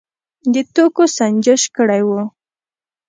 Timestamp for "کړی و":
1.75-2.09